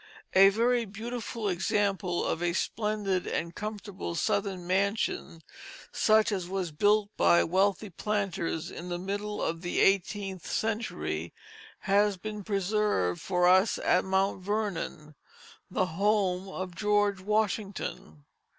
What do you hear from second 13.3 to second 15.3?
us at Mount Vernon,